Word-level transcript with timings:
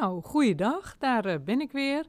Nou, 0.00 0.22
goeiedag, 0.22 0.96
daar 0.98 1.24
eh, 1.24 1.38
ben 1.44 1.60
ik 1.60 1.72
weer. 1.72 2.06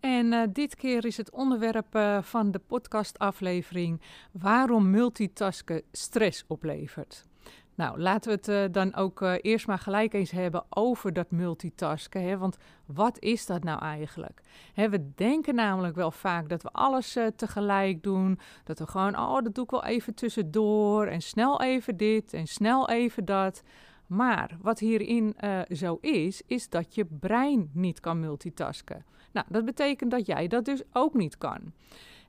En 0.00 0.32
uh, 0.32 0.42
dit 0.52 0.76
keer 0.76 1.04
is 1.04 1.16
het 1.16 1.30
onderwerp 1.30 1.94
uh, 1.94 2.22
van 2.22 2.50
de 2.50 2.58
podcastaflevering 2.58 4.00
waarom 4.32 4.90
multitasken 4.90 5.82
stress 5.92 6.44
oplevert. 6.46 7.26
Nou, 7.74 8.00
laten 8.00 8.30
we 8.30 8.52
het 8.52 8.74
dan 8.74 8.94
ook 8.94 9.20
eerst 9.20 9.66
maar 9.66 9.78
gelijk 9.78 10.12
eens 10.12 10.30
hebben 10.30 10.64
over 10.68 11.12
dat 11.12 11.30
multitasken. 11.30 12.22
Hè? 12.22 12.38
Want 12.38 12.56
wat 12.86 13.18
is 13.20 13.46
dat 13.46 13.64
nou 13.64 13.80
eigenlijk? 13.80 14.40
Hè, 14.72 14.88
we 14.88 15.12
denken 15.14 15.54
namelijk 15.54 15.94
wel 15.94 16.10
vaak 16.10 16.48
dat 16.48 16.62
we 16.62 16.68
alles 16.72 17.18
tegelijk 17.36 18.02
doen. 18.02 18.38
Dat 18.64 18.78
we 18.78 18.86
gewoon, 18.86 19.18
oh, 19.18 19.42
dat 19.42 19.54
doe 19.54 19.64
ik 19.64 19.70
wel 19.70 19.84
even 19.84 20.14
tussendoor. 20.14 21.06
En 21.06 21.20
snel 21.20 21.62
even 21.62 21.96
dit 21.96 22.32
en 22.32 22.46
snel 22.46 22.88
even 22.88 23.24
dat. 23.24 23.62
Maar 24.06 24.56
wat 24.60 24.78
hierin 24.78 25.36
uh, 25.40 25.60
zo 25.68 25.98
is, 26.00 26.42
is 26.46 26.68
dat 26.68 26.94
je 26.94 27.04
brein 27.04 27.70
niet 27.72 28.00
kan 28.00 28.20
multitasken. 28.20 29.04
Nou, 29.32 29.46
dat 29.50 29.64
betekent 29.64 30.10
dat 30.10 30.26
jij 30.26 30.46
dat 30.46 30.64
dus 30.64 30.82
ook 30.92 31.14
niet 31.14 31.38
kan. 31.38 31.72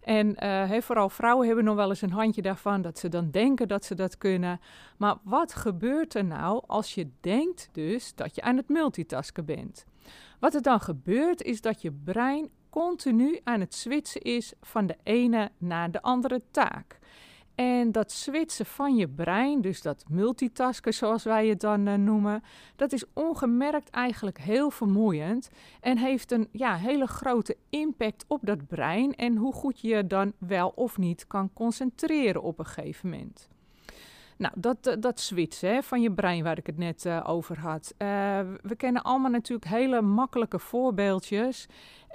En 0.01 0.35
uh, 0.43 0.81
vooral 0.81 1.09
vrouwen 1.09 1.47
hebben 1.47 1.65
nog 1.65 1.75
wel 1.75 1.89
eens 1.89 2.01
een 2.01 2.11
handje 2.11 2.41
daarvan 2.41 2.81
dat 2.81 2.99
ze 2.99 3.09
dan 3.09 3.31
denken 3.31 3.67
dat 3.67 3.85
ze 3.85 3.95
dat 3.95 4.17
kunnen. 4.17 4.59
Maar 4.97 5.15
wat 5.23 5.53
gebeurt 5.53 6.13
er 6.13 6.25
nou 6.25 6.63
als 6.67 6.93
je 6.95 7.09
denkt 7.21 7.69
dus 7.71 8.15
dat 8.15 8.35
je 8.35 8.41
aan 8.41 8.57
het 8.57 8.69
multitasken 8.69 9.45
bent? 9.45 9.85
Wat 10.39 10.53
er 10.53 10.61
dan 10.61 10.79
gebeurt 10.79 11.41
is 11.41 11.61
dat 11.61 11.81
je 11.81 11.91
brein 11.91 12.49
continu 12.69 13.39
aan 13.43 13.59
het 13.59 13.73
switchen 13.73 14.21
is 14.21 14.53
van 14.61 14.87
de 14.87 14.97
ene 15.03 15.51
naar 15.57 15.91
de 15.91 16.01
andere 16.01 16.41
taak. 16.51 16.99
En 17.57 17.91
dat 17.91 18.11
switchen 18.11 18.65
van 18.65 18.95
je 18.95 19.07
brein, 19.07 19.61
dus 19.61 19.81
dat 19.81 20.03
multitasken 20.09 20.93
zoals 20.93 21.23
wij 21.23 21.47
het 21.47 21.59
dan 21.59 21.87
uh, 21.87 21.93
noemen, 21.93 22.43
dat 22.75 22.91
is 22.91 23.03
ongemerkt 23.13 23.89
eigenlijk 23.89 24.39
heel 24.39 24.69
vermoeiend 24.69 25.49
en 25.81 25.97
heeft 25.97 26.31
een 26.31 26.47
ja, 26.51 26.75
hele 26.75 27.07
grote 27.07 27.57
impact 27.69 28.25
op 28.27 28.39
dat 28.43 28.67
brein 28.67 29.15
en 29.15 29.35
hoe 29.35 29.53
goed 29.53 29.79
je 29.79 30.07
dan 30.07 30.33
wel 30.37 30.71
of 30.75 30.97
niet 30.97 31.27
kan 31.27 31.53
concentreren 31.53 32.41
op 32.41 32.59
een 32.59 32.65
gegeven 32.65 33.09
moment. 33.09 33.49
Nou, 34.37 34.53
dat, 34.57 34.87
uh, 34.87 34.93
dat 34.99 35.19
switchen 35.19 35.73
hè, 35.73 35.83
van 35.83 36.01
je 36.01 36.11
brein 36.11 36.43
waar 36.43 36.57
ik 36.57 36.67
het 36.67 36.77
net 36.77 37.05
uh, 37.05 37.23
over 37.27 37.59
had. 37.59 37.93
we 38.61 38.75
kennen 38.77 39.03
allemaal 39.03 39.31
natuurlijk 39.31 39.71
hele 39.71 40.01
makkelijke 40.01 40.59
voorbeeldjes. 40.59 41.67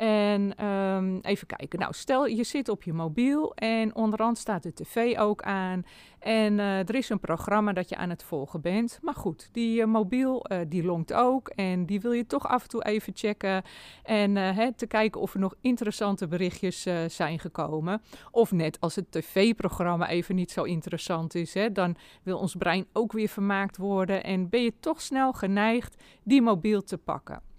En 0.02 0.66
um, 0.66 1.18
even 1.22 1.46
kijken. 1.46 1.78
Nou, 1.78 1.92
stel 1.94 2.26
je 2.26 2.44
zit 2.44 2.68
op 2.68 2.82
je 2.82 2.92
mobiel 2.92 3.54
en 3.54 3.94
onderhand 3.94 4.38
staat 4.38 4.62
de 4.62 4.72
tv 4.72 5.18
ook 5.18 5.42
aan. 5.42 5.84
En 6.18 6.52
uh, 6.52 6.78
er 6.78 6.94
is 6.94 7.08
een 7.08 7.20
programma 7.20 7.72
dat 7.72 7.88
je 7.88 7.96
aan 7.96 8.10
het 8.10 8.22
volgen 8.22 8.60
bent. 8.60 8.98
Maar 9.02 9.14
goed, 9.14 9.48
die 9.52 9.80
uh, 9.80 9.86
mobiel 9.86 10.46
uh, 10.52 10.58
die 10.68 10.84
longt 10.84 11.12
ook. 11.12 11.48
En 11.48 11.86
die 11.86 12.00
wil 12.00 12.12
je 12.12 12.26
toch 12.26 12.48
af 12.48 12.62
en 12.62 12.68
toe 12.68 12.84
even 12.84 13.12
checken. 13.16 13.62
En 14.02 14.36
hè, 14.36 14.72
te 14.72 14.86
kijken 14.86 15.20
of 15.20 15.34
er 15.34 15.40
nog 15.40 15.54
interessante 15.60 16.28
berichtjes 16.28 16.86
zijn 17.06 17.38
gekomen. 17.38 18.02
Of 18.30 18.52
net 18.52 18.80
als 18.80 18.94
het 18.94 19.12
tv-programma 19.12 20.08
even 20.08 20.34
niet 20.34 20.50
zo 20.50 20.62
interessant 20.62 21.34
is. 21.34 21.54
Hè, 21.54 21.72
dan 21.72 21.96
wil 22.22 22.38
ons 22.38 22.54
brein 22.54 22.86
ook 22.92 23.12
weer 23.12 23.28
vermaakt 23.28 23.76
worden. 23.76 24.24
En 24.24 24.48
ben 24.48 24.62
je 24.62 24.72
toch 24.80 25.00
snel 25.00 25.32
geneigd 25.32 26.02
die 26.22 26.42
mobiel 26.42 26.82
te 26.82 26.98
pakken. 26.98 27.51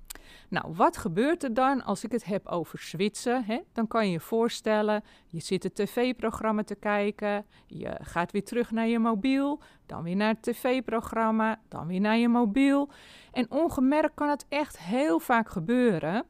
Nou, 0.50 0.74
wat 0.76 0.98
gebeurt 0.98 1.44
er 1.44 1.54
dan 1.54 1.84
als 1.84 2.04
ik 2.04 2.12
het 2.12 2.26
heb 2.26 2.48
over 2.48 2.80
switchen? 2.80 3.44
Hè? 3.44 3.60
Dan 3.74 3.88
kan 3.88 4.06
je 4.06 4.12
je 4.12 4.20
voorstellen, 4.20 5.04
je 5.28 5.40
zit 5.40 5.64
het 5.64 5.76
tv-programma 5.76 6.64
te 6.64 6.76
kijken, 6.76 7.46
je 7.68 7.98
gaat 8.02 8.32
weer 8.32 8.44
terug 8.44 8.72
naar 8.72 8.88
je 8.88 9.00
mobiel, 9.00 9.62
dan 9.86 10.04
weer 10.04 10.16
naar 10.16 10.34
het 10.34 10.42
tv-programma, 10.42 11.60
dan 11.68 11.88
weer 11.88 12.00
naar 12.00 12.18
je 12.18 12.28
mobiel. 12.30 12.90
En 13.32 13.52
ongemerkt 13.52 14.16
kan 14.16 14.30
het 14.30 14.46
echt 14.50 14.80
heel 14.80 15.20
vaak 15.20 15.50
gebeuren. 15.50 16.26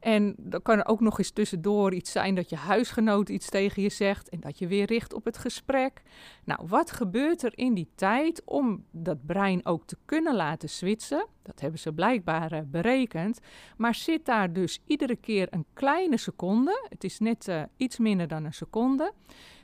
En 0.00 0.34
dan 0.38 0.62
kan 0.62 0.78
er 0.78 0.86
ook 0.86 1.00
nog 1.00 1.18
eens 1.18 1.30
tussendoor 1.30 1.94
iets 1.94 2.12
zijn 2.12 2.34
dat 2.34 2.50
je 2.50 2.56
huisgenoot 2.56 3.28
iets 3.28 3.48
tegen 3.48 3.82
je 3.82 3.88
zegt 3.88 4.28
en 4.28 4.40
dat 4.40 4.58
je 4.58 4.66
weer 4.66 4.86
richt 4.86 5.12
op 5.12 5.24
het 5.24 5.38
gesprek. 5.38 6.02
Nou, 6.44 6.60
wat 6.66 6.90
gebeurt 6.90 7.42
er 7.42 7.52
in 7.54 7.74
die 7.74 7.88
tijd 7.94 8.42
om 8.44 8.84
dat 8.90 9.26
brein 9.26 9.66
ook 9.66 9.86
te 9.86 9.96
kunnen 10.04 10.34
laten 10.34 10.68
switchen? 10.68 11.26
Dat 11.42 11.60
hebben 11.60 11.80
ze 11.80 11.92
blijkbaar 11.92 12.52
uh, 12.52 12.60
berekend. 12.66 13.38
Maar 13.76 13.94
zit 13.94 14.24
daar 14.24 14.52
dus 14.52 14.80
iedere 14.86 15.16
keer 15.16 15.46
een 15.50 15.66
kleine 15.72 16.16
seconde, 16.16 16.86
het 16.88 17.04
is 17.04 17.18
net 17.18 17.48
uh, 17.48 17.62
iets 17.76 17.98
minder 17.98 18.28
dan 18.28 18.44
een 18.44 18.54
seconde, 18.54 19.12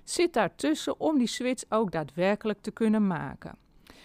zit 0.05 0.33
daartussen 0.33 1.01
om 1.01 1.19
die 1.19 1.27
switch 1.27 1.65
ook 1.69 1.93
daadwerkelijk 1.93 2.61
te 2.61 2.71
kunnen 2.71 3.07
maken. 3.07 3.62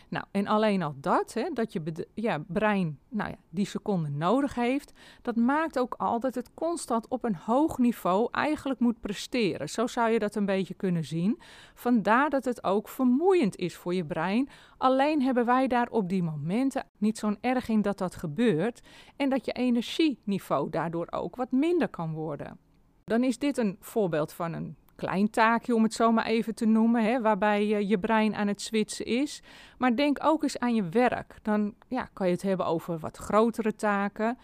Nou, 0.09 0.25
en 0.31 0.47
alleen 0.47 0.83
al 0.83 0.95
dat, 0.97 1.33
hè, 1.33 1.49
dat 1.53 1.73
je 1.73 2.07
ja, 2.13 2.43
brein 2.47 2.99
nou 3.09 3.29
ja, 3.29 3.35
die 3.49 3.65
seconde 3.65 4.09
nodig 4.09 4.55
heeft, 4.55 4.93
dat 5.21 5.35
maakt 5.35 5.79
ook 5.79 5.95
al 5.97 6.19
dat 6.19 6.35
het 6.35 6.53
constant 6.53 7.07
op 7.07 7.23
een 7.23 7.35
hoog 7.35 7.77
niveau 7.77 8.27
eigenlijk 8.31 8.79
moet 8.79 8.99
presteren. 8.99 9.69
Zo 9.69 9.87
zou 9.87 10.09
je 10.09 10.19
dat 10.19 10.35
een 10.35 10.45
beetje 10.45 10.73
kunnen 10.73 11.05
zien. 11.05 11.39
Vandaar 11.73 12.29
dat 12.29 12.45
het 12.45 12.63
ook 12.63 12.89
vermoeiend 12.89 13.55
is 13.55 13.75
voor 13.75 13.93
je 13.93 14.05
brein. 14.05 14.49
Alleen 14.77 15.21
hebben 15.21 15.45
wij 15.45 15.67
daar 15.67 15.89
op 15.89 16.09
die 16.09 16.23
momenten 16.23 16.85
niet 16.97 17.17
zo'n 17.17 17.37
erg 17.41 17.69
in 17.69 17.81
dat 17.81 17.97
dat 17.97 18.15
gebeurt 18.15 18.81
en 19.15 19.29
dat 19.29 19.45
je 19.45 19.51
energieniveau 19.51 20.69
daardoor 20.69 21.07
ook 21.09 21.35
wat 21.35 21.51
minder 21.51 21.87
kan 21.87 22.13
worden. 22.13 22.59
Dan 23.03 23.23
is 23.23 23.37
dit 23.37 23.57
een 23.57 23.77
voorbeeld 23.79 24.33
van 24.33 24.53
een 24.53 24.75
klein 24.97 25.29
taakje, 25.29 25.75
om 25.75 25.83
het 25.83 25.93
zo 25.93 26.11
maar 26.11 26.25
even 26.25 26.55
te 26.55 26.65
noemen, 26.65 27.03
hè, 27.03 27.21
waarbij 27.21 27.67
je, 27.67 27.87
je 27.87 27.99
brein 27.99 28.35
aan 28.35 28.47
het 28.47 28.61
switchen 28.61 29.05
is. 29.05 29.41
Maar 29.77 29.95
denk 29.95 30.17
ook 30.21 30.43
eens 30.43 30.59
aan 30.59 30.75
je 30.75 30.89
werk. 30.89 31.35
Dan 31.41 31.73
ja, 31.87 32.09
kan 32.13 32.27
je 32.27 32.33
het 32.33 32.41
hebben 32.41 32.65
over 32.65 32.99
wat 32.99 33.17
grotere 33.17 33.75
taken. 33.75 34.37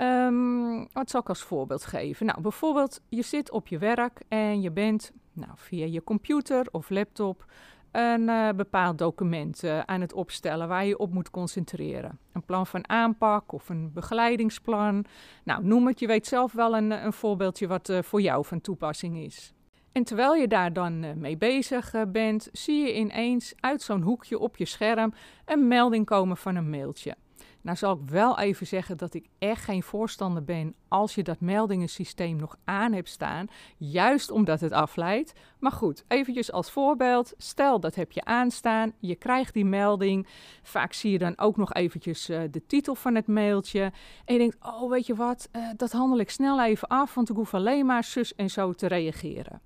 Um, 0.00 0.88
wat 0.92 1.10
zal 1.10 1.20
ik 1.20 1.28
als 1.28 1.42
voorbeeld 1.42 1.84
geven? 1.84 2.26
Nou, 2.26 2.40
bijvoorbeeld, 2.40 3.00
je 3.08 3.22
zit 3.22 3.50
op 3.50 3.66
je 3.66 3.78
werk 3.78 4.20
en 4.28 4.60
je 4.60 4.70
bent 4.70 5.12
nou, 5.32 5.50
via 5.54 5.86
je 5.86 6.04
computer 6.04 6.66
of 6.70 6.90
laptop 6.90 7.44
een 7.90 8.20
uh, 8.20 8.48
bepaald 8.48 8.98
document 8.98 9.64
uh, 9.64 9.80
aan 9.80 10.00
het 10.00 10.12
opstellen 10.12 10.68
waar 10.68 10.84
je 10.84 10.98
op 10.98 11.12
moet 11.12 11.30
concentreren. 11.30 12.18
Een 12.32 12.44
plan 12.44 12.66
van 12.66 12.88
aanpak 12.88 13.52
of 13.52 13.68
een 13.68 13.92
begeleidingsplan. 13.92 15.04
Nou, 15.44 15.64
noem 15.64 15.86
het, 15.86 16.00
je 16.00 16.06
weet 16.06 16.26
zelf 16.26 16.52
wel 16.52 16.76
een, 16.76 16.90
een 16.90 17.12
voorbeeldje 17.12 17.66
wat 17.66 17.92
voor 18.00 18.20
jou 18.20 18.44
van 18.44 18.60
toepassing 18.60 19.16
is. 19.18 19.54
En 19.92 20.04
terwijl 20.04 20.34
je 20.34 20.48
daar 20.48 20.72
dan 20.72 21.02
uh, 21.02 21.12
mee 21.12 21.36
bezig 21.36 21.94
uh, 21.94 22.02
bent, 22.08 22.48
zie 22.52 22.86
je 22.86 22.94
ineens 22.96 23.54
uit 23.60 23.82
zo'n 23.82 24.02
hoekje 24.02 24.38
op 24.38 24.56
je 24.56 24.64
scherm 24.64 25.14
een 25.44 25.68
melding 25.68 26.06
komen 26.06 26.36
van 26.36 26.56
een 26.56 26.70
mailtje. 26.70 27.16
Nou 27.62 27.76
zal 27.76 27.94
ik 27.94 28.10
wel 28.10 28.38
even 28.38 28.66
zeggen 28.66 28.96
dat 28.96 29.14
ik 29.14 29.26
echt 29.38 29.64
geen 29.64 29.82
voorstander 29.82 30.44
ben 30.44 30.74
als 30.88 31.14
je 31.14 31.22
dat 31.22 31.40
meldingensysteem 31.40 32.36
nog 32.36 32.56
aan 32.64 32.92
hebt 32.92 33.08
staan, 33.08 33.46
juist 33.76 34.30
omdat 34.30 34.60
het 34.60 34.72
afleidt. 34.72 35.32
Maar 35.58 35.72
goed, 35.72 36.04
eventjes 36.08 36.52
als 36.52 36.70
voorbeeld, 36.70 37.34
stel 37.36 37.80
dat 37.80 37.94
heb 37.94 38.12
je 38.12 38.24
aanstaan, 38.24 38.92
je 38.98 39.14
krijgt 39.14 39.54
die 39.54 39.64
melding, 39.64 40.26
vaak 40.62 40.92
zie 40.92 41.10
je 41.10 41.18
dan 41.18 41.38
ook 41.38 41.56
nog 41.56 41.72
eventjes 41.72 42.30
uh, 42.30 42.40
de 42.50 42.66
titel 42.66 42.94
van 42.94 43.14
het 43.14 43.26
mailtje 43.26 43.92
en 44.24 44.34
je 44.34 44.38
denkt, 44.38 44.56
oh 44.62 44.90
weet 44.90 45.06
je 45.06 45.14
wat, 45.14 45.48
dat 45.76 45.92
handel 45.92 46.18
ik 46.18 46.30
snel 46.30 46.62
even 46.62 46.88
af, 46.88 47.14
want 47.14 47.30
ik 47.30 47.36
hoef 47.36 47.54
alleen 47.54 47.86
maar 47.86 48.04
zus 48.04 48.34
en 48.34 48.50
zo 48.50 48.72
te 48.72 48.86
reageren. 48.86 49.60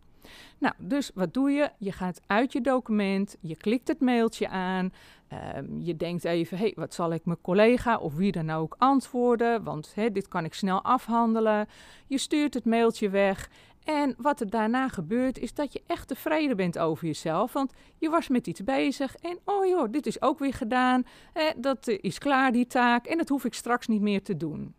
Nou, 0.58 0.74
dus 0.78 1.10
wat 1.14 1.34
doe 1.34 1.50
je? 1.50 1.70
Je 1.78 1.92
gaat 1.92 2.20
uit 2.26 2.52
je 2.52 2.60
document, 2.60 3.36
je 3.40 3.56
klikt 3.56 3.88
het 3.88 4.00
mailtje 4.00 4.48
aan, 4.48 4.92
um, 5.56 5.80
je 5.80 5.96
denkt 5.96 6.24
even, 6.24 6.56
hé, 6.56 6.62
hey, 6.62 6.72
wat 6.76 6.94
zal 6.94 7.12
ik 7.12 7.24
mijn 7.24 7.40
collega 7.40 7.98
of 7.98 8.14
wie 8.14 8.32
dan 8.32 8.50
ook 8.50 8.74
antwoorden, 8.78 9.64
want 9.64 9.94
dit 9.94 10.28
kan 10.28 10.44
ik 10.44 10.54
snel 10.54 10.82
afhandelen. 10.82 11.68
Je 12.06 12.18
stuurt 12.18 12.54
het 12.54 12.64
mailtje 12.64 13.08
weg 13.08 13.50
en 13.84 14.14
wat 14.18 14.40
er 14.40 14.50
daarna 14.50 14.88
gebeurt 14.88 15.38
is 15.38 15.54
dat 15.54 15.72
je 15.72 15.82
echt 15.86 16.08
tevreden 16.08 16.56
bent 16.56 16.78
over 16.78 17.06
jezelf, 17.06 17.52
want 17.52 17.72
je 17.98 18.10
was 18.10 18.28
met 18.28 18.46
iets 18.46 18.64
bezig 18.64 19.16
en 19.16 19.38
oh 19.44 19.66
joh, 19.66 19.92
dit 19.92 20.06
is 20.06 20.22
ook 20.22 20.38
weer 20.38 20.54
gedaan, 20.54 21.06
dat 21.56 21.88
is 21.88 22.18
klaar 22.18 22.52
die 22.52 22.66
taak 22.66 23.06
en 23.06 23.18
dat 23.18 23.28
hoef 23.28 23.44
ik 23.44 23.54
straks 23.54 23.86
niet 23.86 24.00
meer 24.00 24.22
te 24.22 24.36
doen. 24.36 24.74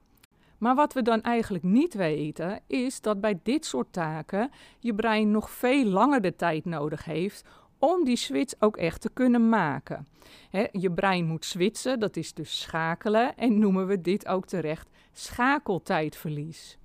Maar 0.57 0.75
wat 0.75 0.93
we 0.93 1.01
dan 1.01 1.21
eigenlijk 1.21 1.63
niet 1.63 1.93
weten, 1.93 2.59
is 2.67 3.01
dat 3.01 3.21
bij 3.21 3.39
dit 3.43 3.65
soort 3.65 3.93
taken 3.93 4.51
je 4.79 4.95
brein 4.95 5.31
nog 5.31 5.49
veel 5.49 5.85
langer 5.85 6.21
de 6.21 6.35
tijd 6.35 6.65
nodig 6.65 7.05
heeft 7.05 7.43
om 7.79 8.03
die 8.03 8.15
switch 8.15 8.53
ook 8.59 8.77
echt 8.77 9.01
te 9.01 9.09
kunnen 9.13 9.49
maken. 9.49 10.07
je 10.71 10.91
brein 10.91 11.25
moet 11.25 11.45
switchen, 11.45 11.99
dat 11.99 12.15
is 12.15 12.33
dus 12.33 12.61
schakelen 12.61 13.37
en 13.37 13.59
noemen 13.59 13.87
we 13.87 14.01
dit 14.01 14.27
ook 14.27 14.45
terecht 14.45 14.89
schakeltijdverlies. 15.11 16.77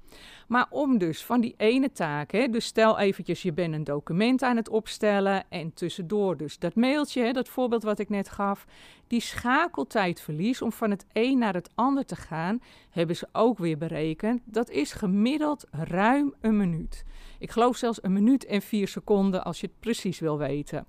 Maar 0.49 0.67
om 0.71 0.99
dus 0.99 1.25
van 1.25 1.41
die 1.41 1.55
ene 1.57 1.93
taak, 1.93 2.31
hè, 2.33 2.49
dus 2.49 2.65
stel 2.65 2.99
eventjes 2.99 3.43
je 3.43 3.53
bent 3.53 3.75
een 3.75 3.85
document 3.85 4.43
aan 4.43 4.57
het 4.57 4.69
opstellen 4.69 5.45
en 5.49 5.75
tussendoor 5.75 6.37
dus 6.37 6.59
dat 6.59 6.75
mailtje, 6.75 7.23
hè, 7.23 7.33
dat 7.33 7.49
voorbeeld 7.49 7.83
wat 7.83 7.99
ik 7.99 8.09
net 8.09 8.29
gaf, 8.29 8.67
die 9.07 9.21
schakeltijdverlies 9.21 10.63
om 10.63 10.73
van 10.73 10.91
het 10.91 11.07
een 11.13 11.39
naar 11.39 11.55
het 11.55 11.71
ander 11.75 12.05
te 12.05 12.17
gaan, 12.17 12.63
hebben 12.91 13.17
ze 13.17 13.29
ook 13.33 13.59
weer 13.59 13.79
berekend. 13.79 14.41
Dat 14.45 14.71
is 14.71 14.93
gemiddeld 14.93 15.67
ruim 15.71 16.35
een 16.41 16.57
minuut. 16.57 17.05
Ik 17.39 17.51
geloof 17.51 17.77
zelfs 17.77 18.03
een 18.03 18.13
minuut 18.13 18.45
en 18.45 18.63
vier 18.63 18.89
seconden 18.89 19.45
als 19.45 19.61
je 19.61 19.67
het 19.67 19.81
precies 19.81 20.19
wil 20.19 20.39
weten. 20.39 20.87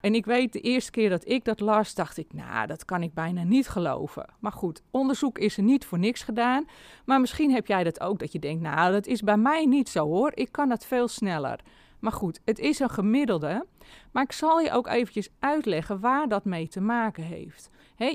En 0.00 0.14
ik 0.14 0.26
weet, 0.26 0.52
de 0.52 0.60
eerste 0.60 0.90
keer 0.90 1.10
dat 1.10 1.28
ik 1.28 1.44
dat 1.44 1.60
las, 1.60 1.94
dacht 1.94 2.16
ik, 2.16 2.32
nou, 2.32 2.66
dat 2.66 2.84
kan 2.84 3.02
ik 3.02 3.14
bijna 3.14 3.42
niet 3.42 3.68
geloven. 3.68 4.26
Maar 4.40 4.52
goed, 4.52 4.82
onderzoek 4.90 5.38
is 5.38 5.56
er 5.56 5.62
niet 5.62 5.84
voor 5.84 5.98
niks 5.98 6.22
gedaan. 6.22 6.66
Maar 7.04 7.20
misschien 7.20 7.50
heb 7.50 7.66
jij 7.66 7.84
dat 7.84 8.00
ook, 8.00 8.18
dat 8.18 8.32
je 8.32 8.38
denkt, 8.38 8.62
nou, 8.62 8.92
dat 8.92 9.06
is 9.06 9.22
bij 9.22 9.36
mij 9.36 9.64
niet 9.64 9.88
zo 9.88 10.06
hoor. 10.06 10.32
Ik 10.34 10.52
kan 10.52 10.68
dat 10.68 10.86
veel 10.86 11.08
sneller. 11.08 11.60
Maar 11.98 12.12
goed, 12.12 12.40
het 12.44 12.58
is 12.58 12.78
een 12.78 12.90
gemiddelde. 12.90 13.66
Maar 14.12 14.22
ik 14.22 14.32
zal 14.32 14.60
je 14.60 14.70
ook 14.70 14.86
eventjes 14.86 15.28
uitleggen 15.38 16.00
waar 16.00 16.28
dat 16.28 16.44
mee 16.44 16.68
te 16.68 16.80
maken 16.80 17.22
heeft. 17.22 17.70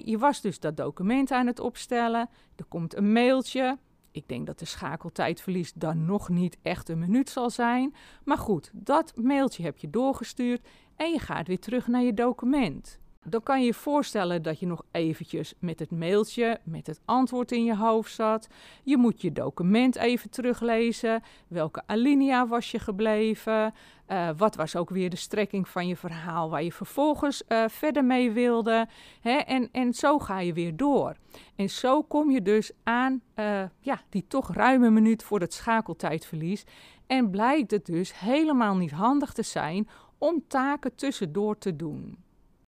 je 0.05 0.17
was 0.17 0.41
dus 0.41 0.59
dat 0.59 0.77
document 0.77 1.31
aan 1.31 1.47
het 1.47 1.59
opstellen. 1.59 2.29
Er 2.55 2.65
komt 2.65 2.95
een 2.95 3.11
mailtje. 3.11 3.77
Ik 4.11 4.27
denk 4.27 4.45
dat 4.45 4.59
de 4.59 4.65
schakeltijdverlies 4.65 5.73
dan 5.73 6.05
nog 6.05 6.29
niet 6.29 6.57
echt 6.61 6.89
een 6.89 6.99
minuut 6.99 7.29
zal 7.29 7.49
zijn. 7.49 7.95
Maar 8.23 8.37
goed, 8.37 8.71
dat 8.73 9.13
mailtje 9.15 9.63
heb 9.63 9.77
je 9.77 9.89
doorgestuurd 9.89 10.67
je 11.11 11.19
gaat 11.19 11.47
weer 11.47 11.59
terug 11.59 11.87
naar 11.87 12.03
je 12.03 12.13
document. 12.13 13.01
Dan 13.25 13.43
kan 13.43 13.59
je 13.59 13.65
je 13.65 13.73
voorstellen 13.73 14.41
dat 14.41 14.59
je 14.59 14.65
nog 14.65 14.83
eventjes 14.91 15.53
met 15.59 15.79
het 15.79 15.91
mailtje, 15.91 16.59
met 16.63 16.87
het 16.87 17.01
antwoord 17.05 17.51
in 17.51 17.63
je 17.63 17.75
hoofd 17.75 18.13
zat. 18.13 18.47
Je 18.83 18.97
moet 18.97 19.21
je 19.21 19.31
document 19.31 19.95
even 19.95 20.29
teruglezen. 20.29 21.23
Welke 21.47 21.83
alinea 21.85 22.47
was 22.47 22.71
je 22.71 22.79
gebleven? 22.79 23.73
Uh, 24.07 24.29
wat 24.37 24.55
was 24.55 24.75
ook 24.75 24.89
weer 24.89 25.09
de 25.09 25.15
strekking 25.15 25.67
van 25.67 25.87
je 25.87 25.95
verhaal 25.95 26.49
waar 26.49 26.63
je 26.63 26.71
vervolgens 26.71 27.43
uh, 27.47 27.63
verder 27.67 28.05
mee 28.05 28.31
wilde? 28.31 28.87
Hè? 29.21 29.37
En, 29.37 29.69
en 29.71 29.93
zo 29.93 30.19
ga 30.19 30.39
je 30.39 30.53
weer 30.53 30.75
door. 30.75 31.15
En 31.55 31.69
zo 31.69 32.03
kom 32.03 32.31
je 32.31 32.41
dus 32.41 32.71
aan 32.83 33.21
uh, 33.35 33.63
ja, 33.79 34.01
die 34.09 34.25
toch 34.27 34.53
ruime 34.53 34.89
minuut 34.89 35.23
voor 35.23 35.39
het 35.39 35.53
schakeltijdverlies. 35.53 36.63
En 37.07 37.29
blijkt 37.29 37.71
het 37.71 37.85
dus 37.85 38.19
helemaal 38.19 38.75
niet 38.75 38.91
handig 38.91 39.33
te 39.33 39.43
zijn 39.43 39.87
om 40.23 40.43
taken 40.47 40.95
tussendoor 40.95 41.57
te 41.57 41.75
doen. 41.75 42.17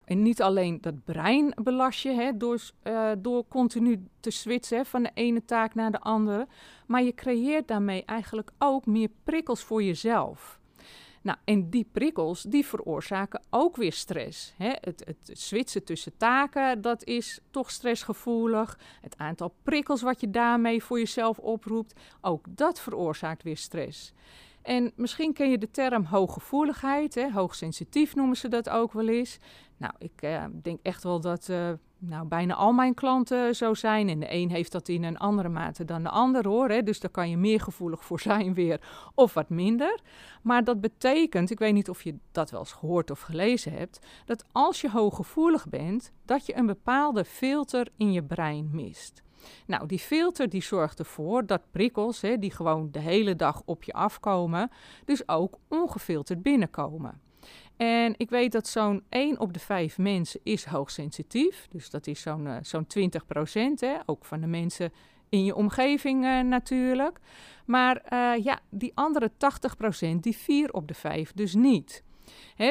En 0.06 0.22
niet 0.22 0.42
alleen 0.42 0.82
dat 0.82 1.04
brein 1.04 1.54
belast 1.64 2.02
je 2.02 2.10
hè, 2.10 2.38
door, 2.38 2.62
uh, 2.84 3.12
door 3.18 3.48
continu 3.48 4.08
te 4.20 4.32
switchen 4.32 4.86
van 4.86 5.04
de 5.04 5.12
ene 5.14 5.46
taak 5.46 5.76
naar 5.76 5.92
de 5.92 6.00
andere, 6.00 6.48
maar 6.88 7.04
je 7.04 7.14
creëert 7.14 7.68
daarmee 7.68 8.06
eigenlijk 8.06 8.52
ook 8.58 8.86
meer 8.86 9.10
prikkels 9.24 9.64
voor 9.64 9.84
jezelf. 9.84 10.60
Nou, 11.22 11.38
en 11.44 11.70
die 11.70 11.90
prikkels 11.92 12.42
die 12.42 12.66
veroorzaken 12.66 13.42
ook 13.50 13.76
weer 13.76 13.94
stress. 13.94 14.54
Hè? 14.58 14.72
Het, 14.82 15.04
het 15.06 15.30
switchen 15.40 15.84
tussen 15.84 16.18
taken, 16.18 16.82
dat 16.82 17.04
is 17.04 17.40
toch 17.52 17.72
stressgevoelig. 17.72 18.80
Het 19.02 19.18
aantal 19.18 19.56
prikkels 19.64 20.02
wat 20.02 20.22
je 20.22 20.30
daarmee 20.30 20.84
voor 20.84 21.00
jezelf 21.00 21.40
oproept, 21.40 22.00
ook 22.22 22.46
dat 22.50 22.80
veroorzaakt 22.80 23.44
weer 23.44 23.58
stress. 23.58 24.14
En 24.64 24.92
misschien 24.96 25.34
ken 25.34 25.50
je 25.50 25.58
de 25.58 25.72
term 25.72 26.06
hooggevoeligheid, 26.06 27.16
hè? 27.16 27.32
hoogsensitief 27.32 28.16
noemen 28.16 28.38
ze 28.38 28.48
dat 28.48 28.70
ook 28.70 28.94
wel 28.94 29.08
eens. 29.08 29.40
Nou, 29.78 29.94
ik 29.98 30.22
eh, 30.22 30.46
denk 30.62 30.80
echt 30.82 31.04
wel 31.04 31.20
dat 31.20 31.48
uh, 31.48 31.70
nou, 31.98 32.28
bijna 32.28 32.54
al 32.54 32.72
mijn 32.72 32.94
klanten 32.94 33.56
zo 33.56 33.74
zijn. 33.74 34.10
En 34.10 34.20
de 34.20 34.34
een 34.34 34.50
heeft 34.50 34.72
dat 34.72 34.88
in 34.88 35.04
een 35.04 35.18
andere 35.18 35.50
mate 35.50 35.86
dan 35.86 36.04
de 36.04 36.10
ander 36.10 36.48
hoor. 36.48 36.70
Hè? 36.70 36.84
Dus 36.84 37.00
daar 37.00 37.12
kan 37.12 37.30
je 37.30 37.38
meer 37.38 37.60
gevoelig 37.60 38.04
voor 38.04 38.20
zijn 38.20 38.54
weer 38.54 38.82
of 39.16 39.34
wat 39.34 39.50
minder. 39.50 40.00
Maar 40.42 40.64
dat 40.64 40.82
betekent, 40.82 41.52
ik 41.52 41.60
weet 41.60 41.74
niet 41.74 41.90
of 41.90 42.04
je 42.04 42.16
dat 42.32 42.52
wel 42.52 42.60
eens 42.60 42.72
gehoord 42.72 43.12
of 43.12 43.20
gelezen 43.20 43.72
hebt, 43.72 44.00
dat 44.26 44.46
als 44.52 44.82
je 44.82 44.90
hooggevoelig 44.90 45.70
bent, 45.70 46.12
dat 46.26 46.46
je 46.46 46.58
een 46.58 46.66
bepaalde 46.66 47.26
filter 47.26 47.88
in 47.98 48.12
je 48.12 48.24
brein 48.24 48.70
mist. 48.72 49.24
Nou, 49.66 49.88
die 49.88 50.00
filter 50.00 50.50
die 50.50 50.64
zorgt 50.64 51.00
ervoor 51.00 51.46
dat 51.46 51.62
prikkels, 51.72 52.22
hè, 52.22 52.38
die 52.38 52.52
gewoon 52.52 52.92
de 52.92 53.00
hele 53.00 53.36
dag 53.36 53.62
op 53.66 53.84
je 53.84 53.94
afkomen, 53.94 54.72
dus 55.06 55.28
ook 55.28 55.58
ongefilterd 55.68 56.42
binnenkomen. 56.42 57.22
En 57.78 58.14
ik 58.18 58.30
weet 58.30 58.52
dat 58.52 58.68
zo'n 58.68 59.04
1 59.10 59.40
op 59.40 59.54
de 59.54 59.60
5 59.60 59.98
mensen 59.98 60.40
is 60.44 60.66
hoogsensitief. 60.66 61.68
Dus 61.70 61.90
dat 61.90 62.08
is 62.08 62.22
zo'n 62.22 62.46
uh, 62.46 62.56
zo'n 62.62 62.88
20 62.88 63.26
procent, 63.26 63.86
ook 64.06 64.26
van 64.26 64.42
de 64.42 64.48
mensen 64.48 64.92
in 65.30 65.44
je 65.44 65.56
omgeving 65.56 66.24
uh, 66.24 66.40
natuurlijk. 66.40 67.20
Maar 67.66 68.02
uh, 68.10 68.44
ja, 68.44 68.60
die 68.70 68.92
andere 68.96 69.32
80 69.38 69.78
procent, 69.78 70.24
die 70.24 70.38
4 70.38 70.74
op 70.74 70.88
de 70.88 70.94
5 70.94 71.32
dus 71.34 71.54
niet 71.54 72.04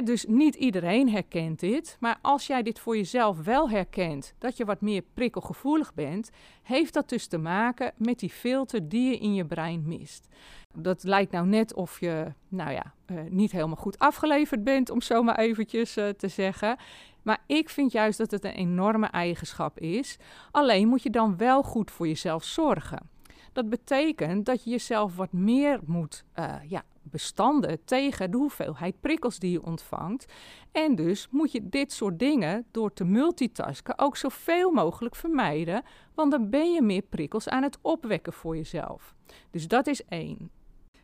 dus 0.04 0.24
niet 0.28 0.54
iedereen 0.54 1.10
herkent 1.10 1.60
dit, 1.60 1.96
maar 2.00 2.18
als 2.22 2.46
jij 2.46 2.62
dit 2.62 2.78
voor 2.78 2.96
jezelf 2.96 3.44
wel 3.44 3.70
herkent, 3.70 4.34
dat 4.38 4.56
je 4.56 4.64
wat 4.64 4.80
meer 4.80 5.02
prikkelgevoelig 5.14 5.94
bent, 5.94 6.30
heeft 6.62 6.94
dat 6.94 7.08
dus 7.08 7.26
te 7.26 7.38
maken 7.38 7.92
met 7.96 8.18
die 8.18 8.30
filter 8.30 8.88
die 8.88 9.10
je 9.10 9.18
in 9.18 9.34
je 9.34 9.44
brein 9.44 9.82
mist. 9.86 10.28
Dat 10.74 11.02
lijkt 11.02 11.32
nou 11.32 11.46
net 11.46 11.74
of 11.74 12.00
je, 12.00 12.32
nou 12.48 12.72
ja, 12.72 12.94
uh, 13.06 13.20
niet 13.28 13.52
helemaal 13.52 13.76
goed 13.76 13.98
afgeleverd 13.98 14.64
bent, 14.64 14.90
om 14.90 15.00
zo 15.00 15.22
maar 15.22 15.38
eventjes 15.38 15.96
uh, 15.96 16.08
te 16.08 16.28
zeggen. 16.28 16.76
Maar 17.22 17.42
ik 17.46 17.68
vind 17.68 17.92
juist 17.92 18.18
dat 18.18 18.30
het 18.30 18.44
een 18.44 18.54
enorme 18.54 19.06
eigenschap 19.06 19.78
is. 19.78 20.16
Alleen 20.50 20.88
moet 20.88 21.02
je 21.02 21.10
dan 21.10 21.36
wel 21.36 21.62
goed 21.62 21.90
voor 21.90 22.06
jezelf 22.06 22.44
zorgen. 22.44 23.10
Dat 23.52 23.68
betekent 23.68 24.46
dat 24.46 24.64
je 24.64 24.70
jezelf 24.70 25.16
wat 25.16 25.32
meer 25.32 25.80
moet 25.84 26.24
uh, 26.38 26.54
ja, 26.68 26.84
bestanden 27.02 27.84
tegen 27.84 28.30
de 28.30 28.36
hoeveelheid 28.36 29.00
prikkels 29.00 29.38
die 29.38 29.50
je 29.50 29.62
ontvangt. 29.62 30.32
En 30.72 30.94
dus 30.94 31.28
moet 31.30 31.52
je 31.52 31.68
dit 31.68 31.92
soort 31.92 32.18
dingen 32.18 32.66
door 32.70 32.92
te 32.92 33.04
multitasken 33.04 33.98
ook 33.98 34.16
zoveel 34.16 34.70
mogelijk 34.70 35.16
vermijden, 35.16 35.82
want 36.14 36.30
dan 36.30 36.50
ben 36.50 36.72
je 36.72 36.82
meer 36.82 37.02
prikkels 37.02 37.48
aan 37.48 37.62
het 37.62 37.78
opwekken 37.80 38.32
voor 38.32 38.56
jezelf. 38.56 39.14
Dus 39.50 39.68
dat 39.68 39.86
is 39.86 40.04
één. 40.04 40.50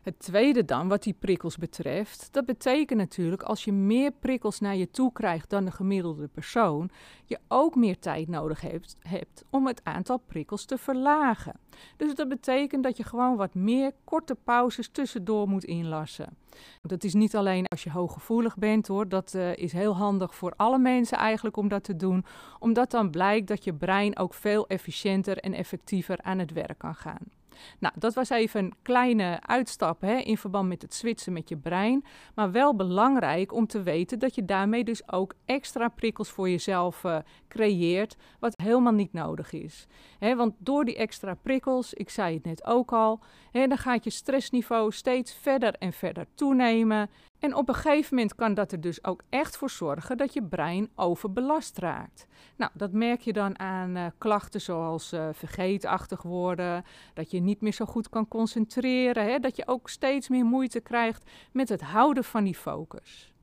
Het 0.09 0.19
tweede 0.19 0.65
dan, 0.65 0.87
wat 0.87 1.03
die 1.03 1.15
prikkels 1.19 1.57
betreft, 1.57 2.27
dat 2.31 2.45
betekent 2.45 2.99
natuurlijk 2.99 3.41
als 3.41 3.63
je 3.63 3.71
meer 3.71 4.11
prikkels 4.11 4.59
naar 4.59 4.75
je 4.75 4.91
toe 4.91 5.11
krijgt 5.11 5.49
dan 5.49 5.65
de 5.65 5.71
gemiddelde 5.71 6.27
persoon, 6.27 6.89
je 7.25 7.39
ook 7.47 7.75
meer 7.75 7.99
tijd 7.99 8.27
nodig 8.27 8.61
hebt, 8.61 8.95
hebt 8.99 9.45
om 9.49 9.67
het 9.67 9.81
aantal 9.83 10.17
prikkels 10.17 10.65
te 10.65 10.77
verlagen. 10.77 11.59
Dus 11.97 12.15
dat 12.15 12.29
betekent 12.29 12.83
dat 12.83 12.97
je 12.97 13.03
gewoon 13.03 13.35
wat 13.35 13.53
meer 13.53 13.91
korte 14.03 14.35
pauzes 14.35 14.89
tussendoor 14.89 15.47
moet 15.47 15.63
inlassen. 15.63 16.37
Dat 16.81 17.03
is 17.03 17.13
niet 17.13 17.35
alleen 17.35 17.67
als 17.67 17.83
je 17.83 17.91
hooggevoelig 17.91 18.57
bent 18.57 18.87
hoor, 18.87 19.09
dat 19.09 19.33
uh, 19.33 19.55
is 19.55 19.71
heel 19.71 19.95
handig 19.95 20.35
voor 20.35 20.53
alle 20.55 20.79
mensen 20.79 21.17
eigenlijk 21.17 21.57
om 21.57 21.67
dat 21.67 21.83
te 21.83 21.95
doen, 21.95 22.25
omdat 22.59 22.91
dan 22.91 23.09
blijkt 23.09 23.47
dat 23.47 23.63
je 23.63 23.73
brein 23.73 24.17
ook 24.17 24.33
veel 24.33 24.67
efficiënter 24.67 25.37
en 25.37 25.53
effectiever 25.53 26.21
aan 26.21 26.39
het 26.39 26.51
werk 26.51 26.77
kan 26.77 26.95
gaan. 26.95 27.38
Nou, 27.79 27.93
dat 27.97 28.13
was 28.13 28.29
even 28.29 28.63
een 28.63 28.73
kleine 28.81 29.39
uitstap 29.41 30.01
hè, 30.01 30.15
in 30.15 30.37
verband 30.37 30.67
met 30.67 30.81
het 30.81 30.93
switchen 30.93 31.33
met 31.33 31.49
je 31.49 31.57
brein. 31.57 32.05
Maar 32.35 32.51
wel 32.51 32.75
belangrijk 32.75 33.53
om 33.53 33.67
te 33.67 33.83
weten 33.83 34.19
dat 34.19 34.35
je 34.35 34.45
daarmee 34.45 34.83
dus 34.83 35.11
ook 35.11 35.33
extra 35.45 35.87
prikkels 35.87 36.29
voor 36.29 36.49
jezelf 36.49 37.03
uh, 37.03 37.17
creëert, 37.47 38.15
wat 38.39 38.53
helemaal 38.57 38.93
niet 38.93 39.13
nodig 39.13 39.51
is. 39.51 39.87
Hè, 40.19 40.35
want 40.35 40.53
door 40.57 40.85
die 40.85 40.95
extra 40.95 41.33
prikkels, 41.33 41.93
ik 41.93 42.09
zei 42.09 42.33
het 42.33 42.45
net 42.45 42.65
ook 42.65 42.91
al, 42.91 43.19
hè, 43.51 43.67
dan 43.67 43.77
gaat 43.77 44.03
je 44.03 44.09
stressniveau 44.09 44.91
steeds 44.91 45.33
verder 45.33 45.73
en 45.73 45.93
verder 45.93 46.25
toenemen. 46.35 47.09
En 47.39 47.55
op 47.55 47.69
een 47.69 47.75
gegeven 47.75 48.15
moment 48.15 48.35
kan 48.35 48.53
dat 48.53 48.71
er 48.71 48.81
dus 48.81 49.03
ook 49.03 49.21
echt 49.29 49.57
voor 49.57 49.69
zorgen 49.69 50.17
dat 50.17 50.33
je 50.33 50.43
brein 50.43 50.89
overbelast 50.95 51.77
raakt. 51.77 52.27
Nou, 52.57 52.71
dat 52.73 52.91
merk 52.91 53.21
je 53.21 53.33
dan 53.33 53.59
aan 53.59 53.97
uh, 53.97 54.05
klachten 54.17 54.61
zoals 54.61 55.13
uh, 55.13 55.27
vergeetachtig 55.31 56.21
worden, 56.21 56.83
dat 57.13 57.31
je 57.31 57.39
niet 57.39 57.61
meer 57.61 57.73
zo 57.73 57.85
goed 57.85 58.09
kan 58.09 58.27
concentreren, 58.27 59.25
hè, 59.25 59.39
dat 59.39 59.55
je 59.55 59.67
ook 59.67 59.89
steeds 59.89 60.29
meer 60.29 60.45
moeite 60.45 60.79
krijgt 60.79 61.31
met 61.51 61.69
het 61.69 61.81
houden 61.81 62.23
van 62.23 62.43
die 62.43 62.55
focus. 62.55 63.33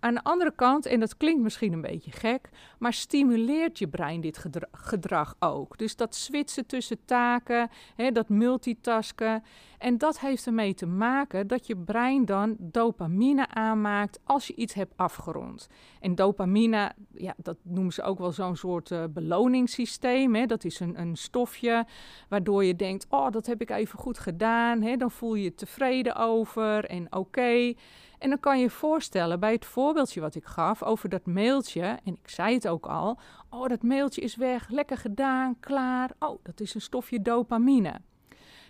Aan 0.00 0.14
de 0.14 0.22
andere 0.22 0.52
kant, 0.54 0.86
en 0.86 1.00
dat 1.00 1.16
klinkt 1.16 1.42
misschien 1.42 1.72
een 1.72 1.80
beetje 1.80 2.10
gek, 2.10 2.48
maar 2.78 2.92
stimuleert 2.92 3.78
je 3.78 3.88
brein 3.88 4.20
dit 4.20 4.46
gedrag 4.72 5.34
ook. 5.38 5.78
Dus 5.78 5.96
dat 5.96 6.14
switchen 6.14 6.66
tussen 6.66 7.04
taken, 7.04 7.70
hè, 7.94 8.12
dat 8.12 8.28
multitasken. 8.28 9.42
En 9.78 9.98
dat 9.98 10.20
heeft 10.20 10.46
ermee 10.46 10.74
te 10.74 10.86
maken 10.86 11.46
dat 11.46 11.66
je 11.66 11.76
brein 11.76 12.24
dan 12.24 12.56
dopamine 12.58 13.48
aanmaakt 13.48 14.20
als 14.24 14.46
je 14.46 14.54
iets 14.54 14.74
hebt 14.74 14.92
afgerond. 14.96 15.68
En 16.00 16.14
dopamine, 16.14 16.92
ja, 17.14 17.34
dat 17.36 17.56
noemen 17.62 17.92
ze 17.92 18.02
ook 18.02 18.18
wel 18.18 18.32
zo'n 18.32 18.56
soort 18.56 18.90
uh, 18.90 19.04
beloningssysteem. 19.10 20.34
Hè. 20.34 20.46
Dat 20.46 20.64
is 20.64 20.80
een, 20.80 21.00
een 21.00 21.16
stofje 21.16 21.86
waardoor 22.28 22.64
je 22.64 22.76
denkt, 22.76 23.06
oh, 23.08 23.30
dat 23.30 23.46
heb 23.46 23.60
ik 23.60 23.70
even 23.70 23.98
goed 23.98 24.18
gedaan. 24.18 24.82
Hè. 24.82 24.96
Dan 24.96 25.10
voel 25.10 25.34
je 25.34 25.42
je 25.42 25.54
tevreden 25.54 26.16
over 26.16 26.84
en 26.84 27.12
oké. 27.12 27.74
En 28.18 28.28
dan 28.28 28.40
kan 28.40 28.56
je 28.56 28.62
je 28.62 28.70
voorstellen 28.70 29.40
bij 29.40 29.52
het 29.52 29.64
voorbeeldje 29.64 30.20
wat 30.20 30.34
ik 30.34 30.44
gaf 30.44 30.82
over 30.82 31.08
dat 31.08 31.26
mailtje, 31.26 31.98
en 32.04 32.12
ik 32.22 32.28
zei 32.28 32.54
het 32.54 32.68
ook 32.68 32.86
al, 32.86 33.18
oh 33.50 33.68
dat 33.68 33.82
mailtje 33.82 34.20
is 34.20 34.36
weg, 34.36 34.68
lekker 34.68 34.96
gedaan, 34.96 35.60
klaar, 35.60 36.10
oh 36.18 36.38
dat 36.42 36.60
is 36.60 36.74
een 36.74 36.80
stofje 36.80 37.22
dopamine. 37.22 38.00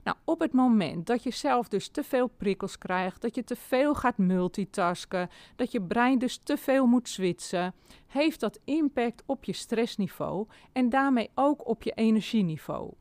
Nou, 0.04 0.16
op 0.24 0.40
het 0.40 0.52
moment 0.52 1.06
dat 1.06 1.22
je 1.22 1.30
zelf 1.30 1.68
dus 1.68 1.88
te 1.88 2.04
veel 2.04 2.26
prikkels 2.26 2.78
krijgt, 2.78 3.20
dat 3.20 3.34
je 3.34 3.44
te 3.44 3.56
veel 3.56 3.94
gaat 3.94 4.18
multitasken, 4.18 5.30
dat 5.56 5.72
je 5.72 5.82
brein 5.82 6.18
dus 6.18 6.36
te 6.36 6.56
veel 6.56 6.86
moet 6.86 7.08
switchen, 7.08 7.74
heeft 8.06 8.40
dat 8.40 8.60
impact 8.64 9.22
op 9.26 9.44
je 9.44 9.52
stressniveau 9.52 10.46
en 10.72 10.88
daarmee 10.88 11.30
ook 11.34 11.68
op 11.68 11.82
je 11.82 11.92
energieniveau. 11.92 12.92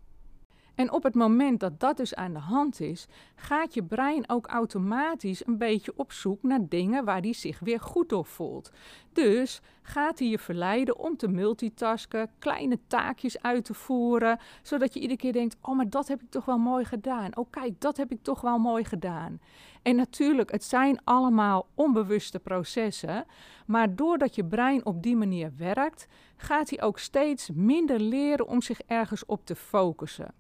En 0.78 0.92
op 0.92 1.04
het 1.04 1.16
moment 1.16 1.60
dat 1.60 1.80
dat 1.80 1.98
dus 1.98 2.16
aan 2.16 2.34
de 2.34 2.40
hand 2.40 2.80
is, 2.80 3.08
gaat 3.36 3.74
je 3.74 3.84
brein 3.84 4.30
ook 4.30 4.48
automatisch 4.48 5.48
een 5.48 5.58
beetje 5.58 5.94
op 5.96 6.12
zoek 6.12 6.44
naar 6.44 6.68
dingen 6.70 7.06
waar 7.06 7.22
die 7.22 7.34
zich 7.34 7.60
weer 7.60 7.80
goed 7.80 8.10
door 8.10 8.26
voelt. 8.26 8.72
Dus 9.14 9.62
gaat 9.82 10.20
hij 10.20 10.28
je 10.28 10.40
verleiden 10.40 10.98
om 10.98 11.18
te 11.18 11.28
multitasken, 11.28 12.30
kleine 12.40 12.80
taakjes 12.88 13.42
uit 13.42 13.66
te 13.66 13.74
voeren, 13.74 14.40
zodat 14.62 14.94
je 14.94 15.00
iedere 15.00 15.20
keer 15.20 15.34
denkt: 15.34 15.56
Oh, 15.62 15.76
maar 15.76 15.90
dat 15.90 16.08
heb 16.08 16.22
ik 16.22 16.30
toch 16.30 16.46
wel 16.46 16.58
mooi 16.58 16.86
gedaan. 16.86 17.38
Oh, 17.38 17.50
kijk, 17.50 17.82
dat 17.82 17.98
heb 17.98 18.12
ik 18.12 18.24
toch 18.24 18.42
wel 18.42 18.58
mooi 18.58 18.84
gedaan. 18.84 19.40
En 19.82 19.96
natuurlijk, 19.96 20.52
het 20.52 20.64
zijn 20.64 21.00
allemaal 21.04 21.68
onbewuste 21.74 22.40
processen, 22.40 23.26
maar 23.66 23.96
doordat 23.96 24.36
je 24.36 24.46
brein 24.46 24.86
op 24.86 25.04
die 25.04 25.16
manier 25.16 25.52
werkt, 25.58 26.08
gaat 26.36 26.70
hij 26.70 26.82
ook 26.82 27.00
steeds 27.00 27.50
minder 27.54 28.00
leren 28.00 28.48
om 28.48 28.62
zich 28.62 28.80
ergens 28.82 29.26
op 29.26 29.46
te 29.46 29.56
focussen 29.56 30.34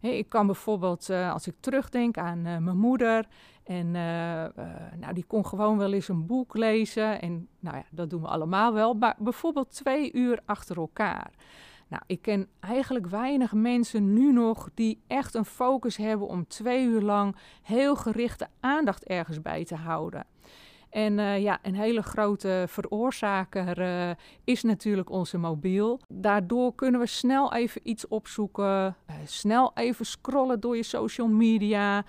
ik 0.00 0.28
kan 0.28 0.46
bijvoorbeeld, 0.46 1.08
uh, 1.10 1.32
als 1.32 1.46
ik 1.46 1.54
terugdenk 1.60 2.18
aan 2.18 2.38
uh, 2.38 2.56
mijn 2.56 2.78
moeder, 2.78 3.26
en 3.64 3.86
uh, 3.86 3.92
nou, 4.96 5.12
die 5.12 5.24
kon 5.26 5.46
gewoon 5.46 5.78
wel 5.78 5.92
eens 5.92 6.08
een 6.08 6.26
boek 6.26 6.56
lezen. 6.56 7.20
En 7.20 7.48
nou 7.60 7.76
ja, 7.76 7.84
dat 7.90 8.10
doen 8.10 8.20
we 8.20 8.28
allemaal 8.28 8.72
wel. 8.72 8.94
Maar 8.94 9.16
bijvoorbeeld 9.18 9.70
twee 9.70 10.12
uur 10.12 10.40
achter 10.44 10.76
elkaar. 10.76 11.30
Nou, 11.88 12.02
ik 12.06 12.22
ken 12.22 12.48
eigenlijk 12.60 13.06
weinig 13.06 13.52
mensen 13.52 14.12
nu 14.12 14.32
nog 14.32 14.68
die 14.74 15.02
echt 15.06 15.34
een 15.34 15.44
focus 15.44 15.96
hebben 15.96 16.28
om 16.28 16.46
twee 16.46 16.84
uur 16.84 17.00
lang 17.00 17.36
heel 17.62 17.96
gerichte 17.96 18.48
aandacht 18.60 19.04
ergens 19.04 19.42
bij 19.42 19.64
te 19.64 19.74
houden. 19.74 20.26
En 20.90 21.18
uh, 21.18 21.42
ja, 21.42 21.58
een 21.62 21.74
hele 21.74 22.02
grote 22.02 22.64
veroorzaker 22.68 23.78
uh, 23.78 24.10
is 24.44 24.62
natuurlijk 24.62 25.10
onze 25.10 25.38
mobiel. 25.38 26.00
Daardoor 26.08 26.74
kunnen 26.74 27.00
we 27.00 27.06
snel 27.06 27.52
even 27.52 27.80
iets 27.84 28.08
opzoeken, 28.08 28.96
uh, 29.10 29.14
snel 29.24 29.70
even 29.74 30.06
scrollen 30.06 30.60
door 30.60 30.76
je 30.76 30.82
social 30.82 31.28
media, 31.28 32.04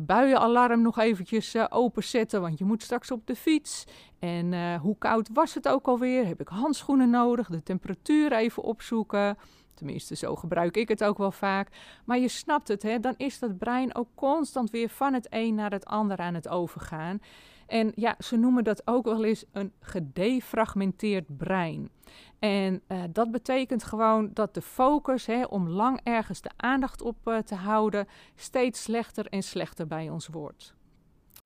buienalarm 0.00 0.82
nog 0.82 0.98
eventjes 0.98 1.70
openzetten, 1.70 2.40
want 2.40 2.58
je 2.58 2.64
moet 2.64 2.82
straks 2.82 3.10
op 3.10 3.26
de 3.26 3.36
fiets. 3.36 3.84
En 4.18 4.76
hoe 4.76 4.98
koud 4.98 5.28
was 5.32 5.54
het 5.54 5.68
ook 5.68 5.86
alweer? 5.86 6.26
Heb 6.26 6.40
ik 6.40 6.48
handschoenen 6.48 7.10
nodig? 7.10 7.48
De 7.48 7.62
temperatuur 7.62 8.32
even 8.32 8.62
opzoeken. 8.62 9.36
Tenminste, 9.74 10.16
zo 10.16 10.36
gebruik 10.36 10.76
ik 10.76 10.88
het 10.88 11.04
ook 11.04 11.18
wel 11.18 11.32
vaak. 11.32 11.68
Maar 12.04 12.18
je 12.18 12.28
snapt 12.28 12.68
het, 12.68 12.82
hè? 12.82 13.00
dan 13.00 13.14
is 13.16 13.38
dat 13.38 13.58
brein 13.58 13.94
ook 13.94 14.08
constant 14.14 14.70
weer 14.70 14.88
van 14.88 15.14
het 15.14 15.26
een 15.30 15.54
naar 15.54 15.70
het 15.70 15.84
ander 15.84 16.18
aan 16.18 16.34
het 16.34 16.48
overgaan. 16.48 17.20
En 17.66 17.92
ja, 17.94 18.14
ze 18.18 18.36
noemen 18.36 18.64
dat 18.64 18.86
ook 18.86 19.04
wel 19.04 19.24
eens 19.24 19.44
een 19.52 19.72
gedefragmenteerd 19.80 21.36
brein. 21.36 21.90
En 22.38 22.82
uh, 22.88 23.02
dat 23.10 23.30
betekent 23.30 23.84
gewoon 23.84 24.30
dat 24.32 24.54
de 24.54 24.62
focus 24.62 25.26
hè, 25.26 25.44
om 25.44 25.68
lang 25.68 26.00
ergens 26.02 26.40
de 26.40 26.50
aandacht 26.56 27.02
op 27.02 27.16
uh, 27.24 27.38
te 27.38 27.54
houden 27.54 28.08
steeds 28.34 28.82
slechter 28.82 29.26
en 29.26 29.42
slechter 29.42 29.86
bij 29.86 30.10
ons 30.10 30.26
wordt. 30.26 30.74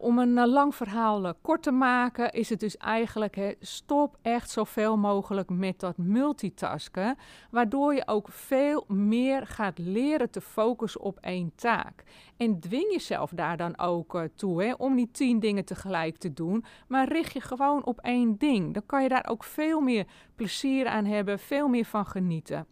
Om 0.01 0.19
een 0.19 0.37
uh, 0.37 0.47
lang 0.47 0.75
verhaal 0.75 1.25
uh, 1.25 1.31
kort 1.41 1.63
te 1.63 1.71
maken, 1.71 2.33
is 2.33 2.49
het 2.49 2.61
dus 2.61 2.77
eigenlijk: 2.77 3.57
stop 3.61 4.17
echt 4.23 4.51
zoveel 4.51 4.97
mogelijk 4.97 5.51
met 5.51 5.81
dat 5.81 5.97
multitasken, 5.97 7.17
waardoor 7.51 7.95
je 7.95 8.07
ook 8.07 8.29
veel 8.29 8.85
meer 8.89 9.47
gaat 9.47 9.79
leren 9.79 10.31
te 10.31 10.41
focussen 10.41 11.01
op 11.01 11.19
één 11.21 11.53
taak. 11.55 12.03
En 12.37 12.61
dwing 12.61 12.93
jezelf 12.93 13.31
daar 13.31 13.57
dan 13.57 13.79
ook 13.79 14.15
uh, 14.15 14.23
toe 14.35 14.75
om 14.77 14.95
niet 14.95 15.15
tien 15.15 15.41
dingen 15.41 15.65
tegelijk 15.65 16.17
te 16.17 16.33
doen, 16.33 16.65
maar 16.89 17.09
richt 17.09 17.33
je 17.33 17.41
gewoon 17.41 17.85
op 17.85 18.01
één 18.01 18.37
ding. 18.37 18.75
Dan 18.75 18.87
kan 18.87 19.03
je 19.03 19.09
daar 19.09 19.27
ook 19.29 19.45
veel 19.45 19.81
meer 19.81 20.07
plezier 20.37 20.87
aan 20.87 21.05
hebben, 21.05 21.39
veel 21.39 21.69
meer 21.69 21.85
van 21.85 22.07
genieten. 22.07 22.67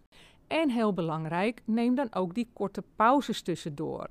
En 0.47 0.71
heel 0.71 0.92
belangrijk, 0.92 1.62
neem 1.64 1.95
dan 1.95 2.14
ook 2.14 2.35
die 2.35 2.50
korte 2.52 2.83
pauzes 2.97 3.42
tussendoor. 3.42 4.09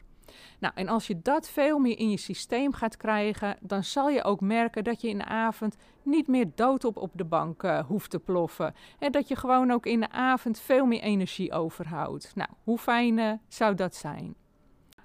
Nou, 0.60 0.74
en 0.76 0.88
als 0.88 1.08
je 1.08 1.22
dat 1.22 1.50
veel 1.50 1.80
meer 1.80 2.00
in 2.00 2.10
je 2.10 2.18
systeem 2.18 2.74
gaat 2.74 2.98
krijgen, 2.98 3.58
dan 3.62 3.84
zal 3.84 4.10
je 4.10 4.24
ook 4.24 4.42
merken 4.42 4.84
dat 4.84 5.02
je 5.02 5.10
in 5.10 5.18
de 5.18 5.26
avond 5.26 5.76
niet 6.04 6.28
meer 6.28 6.52
doodop 6.56 6.98
op 6.98 7.12
de 7.14 7.26
bank 7.26 7.64
uh, 7.64 7.86
hoeft 7.86 8.10
te 8.10 8.20
ploffen. 8.20 8.76
En 9.00 9.12
dat 9.12 9.28
je 9.28 9.36
gewoon 9.36 9.72
ook 9.72 9.86
in 9.86 10.00
de 10.00 10.12
avond 10.12 10.60
veel 10.60 10.86
meer 10.86 11.02
energie 11.02 11.54
overhoudt. 11.54 12.32
Nou, 12.36 12.50
hoe 12.64 12.78
fijn 12.78 13.18
uh, 13.18 13.32
zou 13.48 13.76
dat 13.76 13.96
zijn? 13.96 14.36